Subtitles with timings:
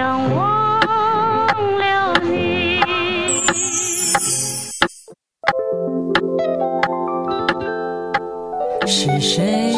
[0.00, 1.46] 想忘
[1.78, 2.80] 了你。
[8.86, 9.74] 是谁？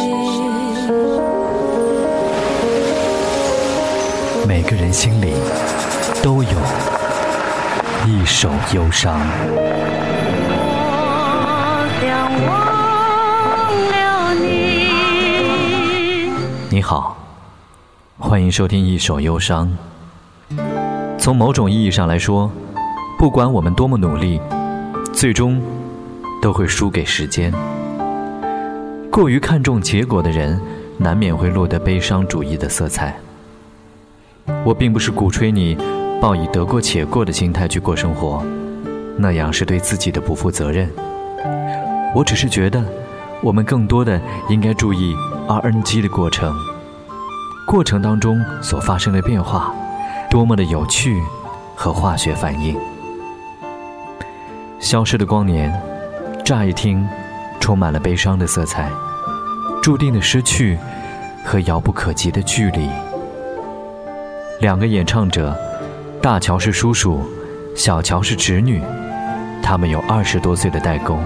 [4.46, 5.34] 每个人心里
[6.22, 6.50] 都有
[8.06, 9.18] 一首忧伤。
[10.54, 12.54] 我想忘
[13.90, 14.46] 了你。
[16.70, 17.16] 你好，
[18.20, 19.66] 欢迎收听《一首忧伤》。
[21.22, 22.50] 从某种意义上来说，
[23.16, 24.40] 不管我们多么努力，
[25.12, 25.62] 最终
[26.42, 27.54] 都会输给时间。
[29.08, 30.60] 过于看重结果的人，
[30.98, 33.16] 难免会落得悲伤主义的色彩。
[34.64, 35.78] 我并不是鼓吹你
[36.20, 38.44] 抱以得过且过的心态去过生活，
[39.16, 40.90] 那样是对自己的不负责任。
[42.16, 42.82] 我只是觉得，
[43.40, 45.14] 我们更多的应该注意
[45.46, 46.52] RNG 的过程，
[47.64, 49.72] 过程当中所发生的变化，
[50.32, 51.22] 多么的有趣
[51.76, 52.74] 和化学反应。
[54.80, 55.70] 消失的光年，
[56.42, 57.06] 乍一听。
[57.60, 58.90] 充满了悲伤的色彩，
[59.80, 60.76] 注定的失去
[61.44, 62.88] 和遥不可及的距离。
[64.58, 65.56] 两个演唱者，
[66.20, 67.20] 大乔是叔叔，
[67.76, 68.82] 小乔是侄女，
[69.62, 71.16] 他们有二十多岁的代沟，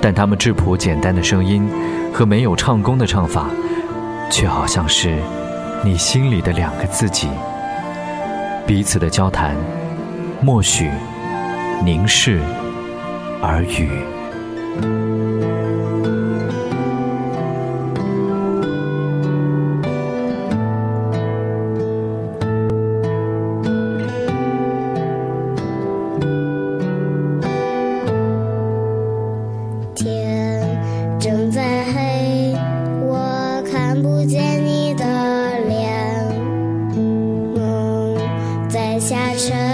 [0.00, 1.68] 但他们质朴简单的声音
[2.10, 3.50] 和没有唱功的唱法，
[4.30, 5.18] 却好像是
[5.84, 7.28] 你心里的两个自己。
[8.68, 9.56] 彼此的交谈，
[10.42, 10.90] 默许，
[11.82, 12.38] 凝视，
[13.40, 13.88] 耳语。
[39.38, 39.67] 深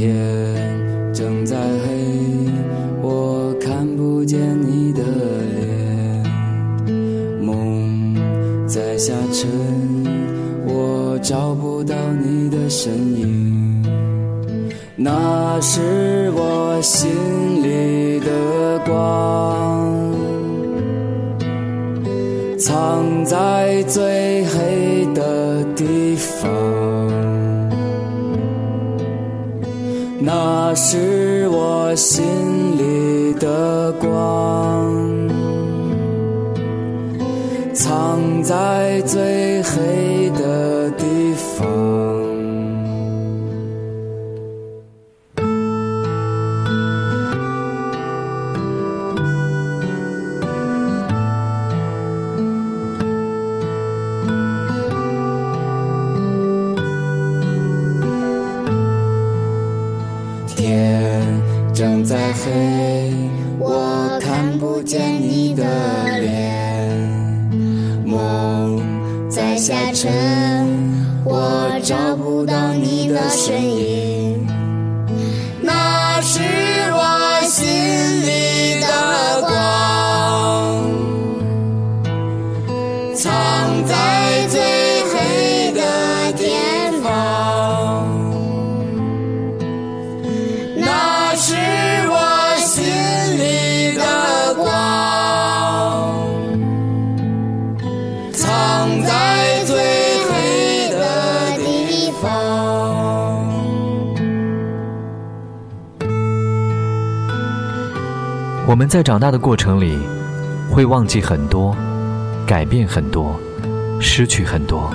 [0.00, 1.92] 天正在黑
[3.02, 5.02] 我看不见你的
[5.54, 6.24] 脸
[7.42, 8.16] 梦
[8.66, 9.46] 在下沉
[10.66, 11.94] 我找不到
[12.24, 13.84] 你的身影。
[14.96, 17.10] 那是我心
[17.62, 19.86] 里的光
[22.58, 26.69] 藏在最黑的地方。
[30.74, 32.24] 是我心
[32.78, 34.94] 里的光，
[37.74, 39.00] 藏在
[69.60, 70.10] 下沉，
[71.22, 74.46] 我找不到你的身影。
[75.60, 76.40] 那是
[108.70, 109.98] 我们在长大的过程里，
[110.70, 111.76] 会忘记很多，
[112.46, 113.34] 改变很多，
[114.00, 114.88] 失去很多，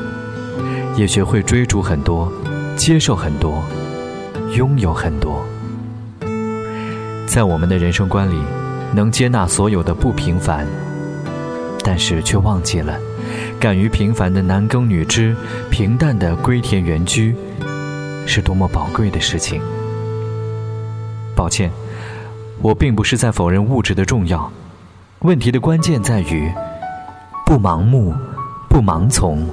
[0.95, 2.31] 也学会追逐很多，
[2.77, 3.62] 接受很多，
[4.56, 5.45] 拥有很多。
[7.27, 8.42] 在我们的人生观里，
[8.94, 10.66] 能接纳所有的不平凡，
[11.83, 12.98] 但是却忘记了，
[13.60, 15.36] 敢于平凡的男耕女织、
[15.69, 17.36] 平淡的归田园居，
[18.25, 19.62] 是多么宝贵的事情。
[21.36, 21.69] 抱歉，
[22.62, 24.52] 我并不是在否认物质的重要，
[25.19, 26.52] 问题的关键在于
[27.46, 28.13] 不盲目、
[28.69, 29.48] 不盲从、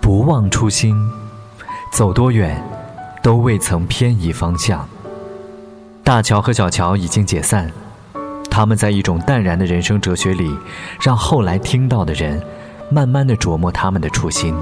[0.00, 0.94] 不忘初心，
[1.92, 2.62] 走多远
[3.22, 4.86] 都未曾偏移方向。
[6.04, 7.70] 大乔和小乔已经解散，
[8.50, 10.54] 他们在一种淡然的人生哲学里，
[11.00, 12.42] 让后来听到的人
[12.90, 14.54] 慢慢的琢磨他们的初心。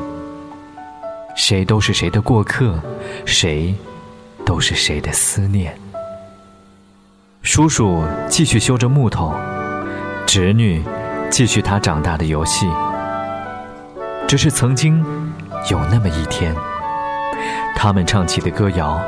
[1.35, 2.79] 谁都是谁的过客，
[3.25, 3.75] 谁
[4.45, 5.77] 都是谁的思念。
[7.51, 9.35] 叔叔继续修着木头，
[10.27, 10.85] 侄女
[11.31, 12.67] 继续她长大的游戏。
[14.29, 15.03] 只是曾经
[15.71, 16.55] 有那么一天，
[17.75, 19.01] 他们唱起的歌谣。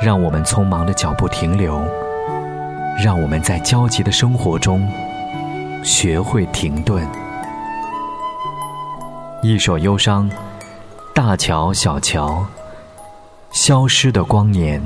[0.00, 1.78] 让我们匆忙的脚步停留，
[2.98, 4.86] 让我们在焦急的生活中
[5.84, 7.06] 学会停顿。
[9.42, 10.30] 一首忧伤，
[11.14, 12.46] 大桥小桥，
[13.50, 14.82] 消失的光年。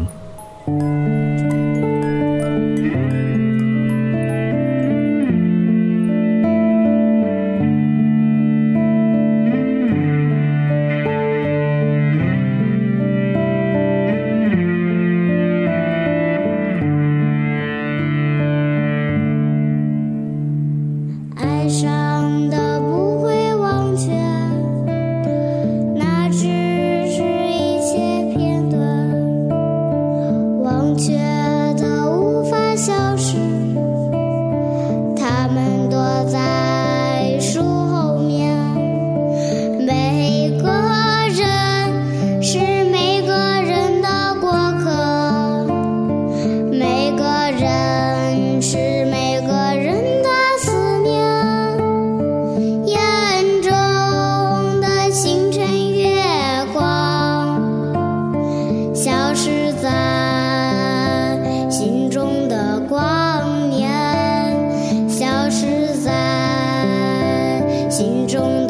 [68.01, 68.70] 心中的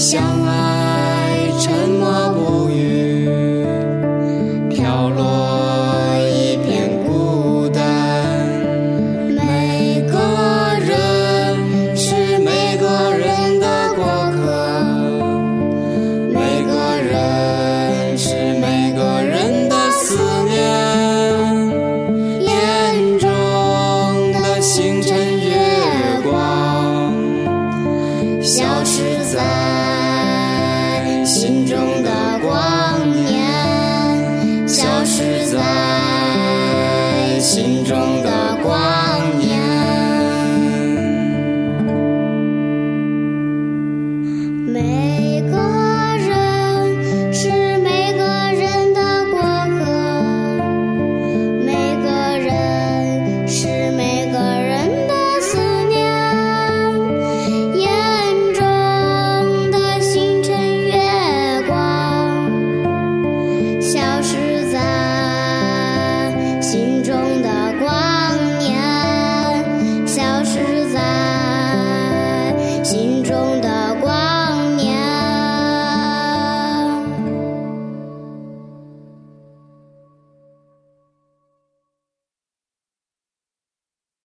[0.00, 0.39] 想。
[67.20, 67.59] 空的